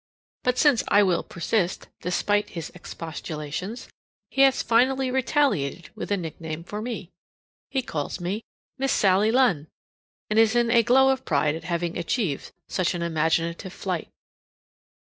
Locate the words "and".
10.27-10.39